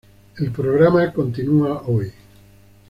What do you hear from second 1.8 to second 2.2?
hoy.